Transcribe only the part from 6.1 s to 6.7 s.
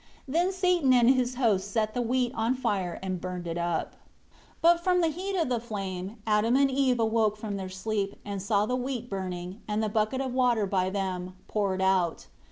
Adam